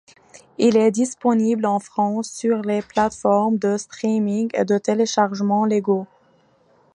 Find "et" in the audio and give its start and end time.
4.55-4.65